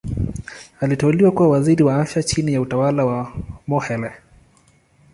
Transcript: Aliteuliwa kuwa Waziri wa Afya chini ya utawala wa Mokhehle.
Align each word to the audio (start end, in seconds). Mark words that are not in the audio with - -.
Aliteuliwa 0.79 1.31
kuwa 1.31 1.49
Waziri 1.49 1.83
wa 1.83 1.95
Afya 1.95 2.23
chini 2.23 2.53
ya 2.53 2.61
utawala 2.61 3.05
wa 3.05 3.33
Mokhehle. 3.67 4.11